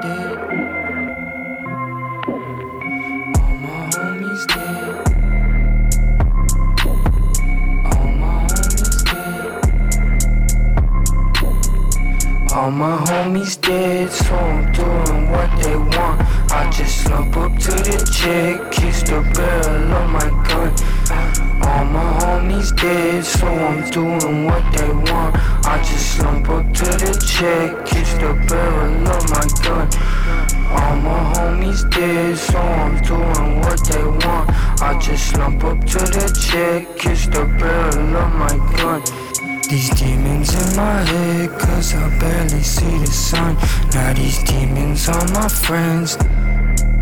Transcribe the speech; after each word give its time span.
All 0.00 0.06
my 12.70 12.96
homies 13.06 13.60
dead, 13.60 14.10
so 14.12 14.36
I'm 14.36 14.72
doing 14.72 15.30
what 15.32 15.50
they 15.62 15.76
want. 15.76 16.20
I 16.52 16.70
just 16.70 17.02
slump 17.02 17.36
up 17.36 17.52
to 17.58 17.70
the 17.72 17.98
chick, 18.12 18.70
kiss 18.70 19.02
the 19.02 19.20
barrel 19.34 20.07
dead, 22.80 23.24
so 23.24 23.46
I'm 23.46 23.90
doing 23.90 24.44
what 24.44 24.64
they 24.72 24.88
want. 24.88 25.34
I 25.66 25.78
just 25.82 26.16
slump 26.16 26.48
up 26.48 26.66
to 26.74 26.84
the 26.84 27.12
check, 27.26 27.86
kiss 27.86 28.12
the 28.14 28.32
barrel 28.48 29.08
of 29.08 29.22
my 29.30 29.46
gun. 29.62 29.88
All 30.70 30.96
my 30.96 31.20
homies 31.34 31.88
dead, 31.90 32.36
so 32.36 32.58
I'm 32.58 33.02
doing 33.02 33.60
what 33.60 33.80
they 33.88 34.04
want. 34.04 34.50
I 34.82 34.98
just 35.00 35.30
slump 35.30 35.64
up 35.64 35.80
to 35.80 35.98
the 35.98 36.26
check, 36.46 36.96
kiss 36.98 37.26
the 37.26 37.44
barrel 37.58 38.16
of 38.16 38.34
my 38.34 38.56
gun. 38.76 39.02
These 39.68 39.90
demons 39.90 40.54
in 40.54 40.76
my 40.76 41.02
head, 41.02 41.50
cause 41.58 41.94
I 41.94 42.08
barely 42.18 42.62
see 42.62 42.98
the 42.98 43.06
sun. 43.06 43.54
Now 43.92 44.12
these 44.14 44.42
demons 44.44 45.08
are 45.08 45.28
my 45.28 45.48
friends. 45.48 46.16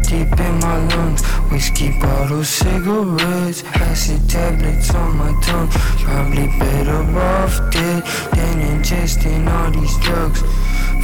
Deep 0.07 0.39
in 0.39 0.59
my 0.61 0.79
lungs, 0.95 1.21
whiskey 1.51 1.91
bottles, 1.99 2.49
cigarettes, 2.49 3.65
acid 3.75 4.31
tablets 4.31 4.95
on 4.95 5.17
my 5.17 5.33
tongue. 5.43 5.69
Probably 5.99 6.47
better 6.61 7.03
off 7.19 7.59
dead 7.73 8.05
than 8.33 8.57
ingesting 8.71 9.51
all 9.51 9.73
these 9.73 9.97
drugs. 9.99 10.43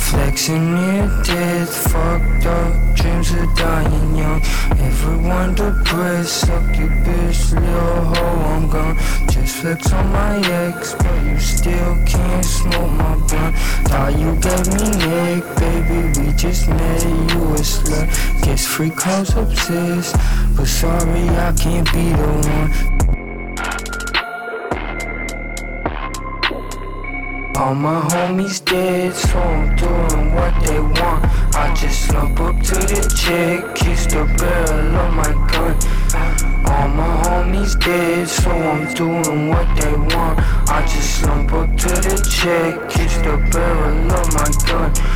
Flexing 0.09 0.75
near 0.75 1.09
death, 1.25 1.91
fucked 1.91 2.47
up 2.47 2.95
dreams 2.95 3.33
of 3.33 3.53
dying 3.57 4.17
young. 4.17 4.41
Everyone 4.79 5.57
depressed, 5.57 6.47
suck 6.47 6.63
your 6.79 6.95
bitch, 7.05 7.55
little 7.55 8.05
hoe, 8.15 8.55
I'm 8.55 8.71
gone. 8.71 8.97
Just 9.31 9.57
flex 9.57 9.93
on 9.93 10.13
my 10.13 10.39
ex, 10.39 10.95
but 10.95 11.25
you 11.25 11.41
still 11.41 11.97
can't 12.07 12.45
smoke 12.45 12.93
my 12.93 13.17
blunt. 13.27 13.57
Thought 13.89 14.13
you 14.17 14.31
gave 14.37 14.67
me 14.79 14.87
neck, 15.03 15.43
baby, 15.59 16.21
we 16.21 16.33
just 16.35 16.69
met, 16.69 17.03
you. 17.03 17.43
Guess 17.63 17.72
free 18.73 18.89
calls 18.89 19.37
obsessed, 19.37 20.17
but 20.57 20.67
sorry 20.67 21.29
I 21.29 21.53
can't 21.53 21.87
be 21.93 22.09
the 22.09 22.27
one. 22.49 22.71
All 27.55 27.75
my 27.75 28.01
homies 28.01 28.65
dead, 28.65 29.13
so 29.13 29.39
I'm 29.39 29.77
doing 29.77 30.35
what 30.35 30.55
they 30.65 30.81
want. 30.81 31.23
I 31.55 31.75
just 31.75 32.07
slump 32.07 32.41
up 32.41 32.57
to 32.69 32.75
the 32.75 33.01
check, 33.15 33.75
kiss 33.75 34.07
the 34.07 34.25
barrel 34.39 34.97
of 35.05 35.13
my 35.21 35.33
gun. 35.53 35.77
All 36.65 36.89
my 36.89 37.13
homies 37.25 37.79
dead, 37.79 38.27
so 38.27 38.51
I'm 38.51 38.95
doing 38.95 39.49
what 39.51 39.69
they 39.79 39.93
want. 39.93 40.41
I 40.71 40.81
just 40.89 41.21
slump 41.21 41.53
up 41.53 41.69
to 41.77 41.89
the 41.89 42.17
check, 42.37 42.89
kiss 42.89 43.17
the 43.19 43.37
barrel 43.53 44.13
of 44.13 44.33
my 44.33 44.49
gun. 44.67 45.12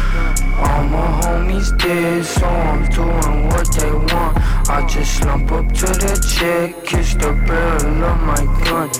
All 0.59 0.85
my 0.85 1.07
homies 1.21 1.77
dead, 1.79 2.25
so 2.25 2.47
I'm 2.47 2.89
doing 2.91 3.49
what 3.49 3.69
they 3.77 3.93
want. 3.93 4.37
I 4.69 4.87
just 4.89 5.19
slump 5.19 5.53
up 5.53 5.69
to 5.69 5.87
the 5.87 6.15
check, 6.35 6.85
kiss 6.85 7.15
the 7.15 7.33
barrel 7.47 8.05
of 8.05 8.21
my 8.23 8.45
gun. 8.65 8.91